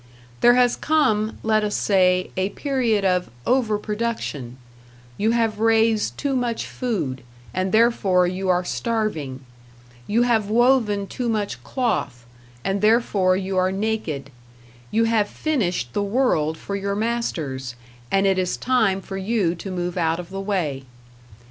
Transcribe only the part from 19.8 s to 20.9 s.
out of the way.